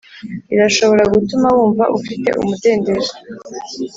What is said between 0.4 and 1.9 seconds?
irashobora gutuma wumva